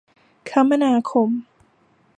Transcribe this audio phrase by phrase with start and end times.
[0.49, 1.29] คมนาคม